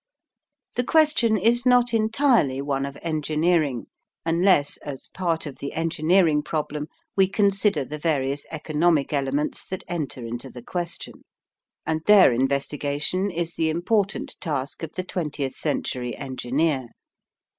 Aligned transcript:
The 0.73 0.83
question 0.83 1.37
is 1.37 1.63
not 1.63 1.93
entirely 1.93 2.59
one 2.59 2.87
of 2.87 2.97
engineering 3.03 3.85
unless 4.25 4.77
as 4.77 5.09
part 5.09 5.45
of 5.45 5.57
the 5.59 5.73
engineering 5.73 6.41
problem 6.41 6.87
we 7.15 7.27
consider 7.29 7.85
the 7.85 7.99
various 7.99 8.47
economic 8.49 9.13
elements 9.13 9.63
that 9.67 9.83
enter 9.87 10.25
into 10.25 10.49
the 10.49 10.63
question, 10.63 11.23
and 11.85 12.01
their 12.07 12.33
investigation 12.33 13.29
is 13.29 13.53
the 13.53 13.69
important 13.69 14.37
task 14.41 14.81
of 14.81 14.91
the 14.93 15.03
twentieth 15.03 15.53
century 15.53 16.17
engineer. 16.17 16.87